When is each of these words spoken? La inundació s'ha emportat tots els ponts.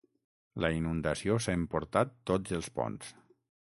La 0.65 0.71
inundació 0.77 1.37
s'ha 1.45 1.57
emportat 1.61 2.19
tots 2.33 2.61
els 2.61 2.75
ponts. 2.81 3.19